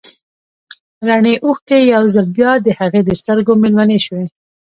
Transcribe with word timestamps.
رڼې 1.07 1.33
اوښکې 1.45 1.79
يو 1.93 2.03
ځل 2.13 2.27
بيا 2.37 2.51
د 2.65 2.67
هغې 2.79 3.01
د 3.05 3.09
سترګو 3.19 3.53
مېلمنې 3.61 3.99
شوې. 4.05 4.25